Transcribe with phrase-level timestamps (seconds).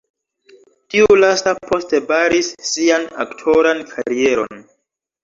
[0.93, 4.65] Tiu lasta poste baris sian aktoran karieron.